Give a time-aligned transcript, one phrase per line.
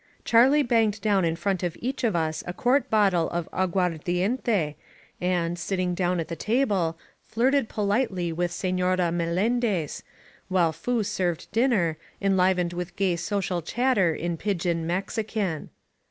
[0.25, 4.73] Charlie banged down in front of each of us a quart bottle of aguardiente^
[5.21, 10.01] and, sitting down at the table, flirted politely with Senora Melendez,
[10.47, 15.69] while Foo served dinner, enlivened with gay social chatter in pid gin Mexican.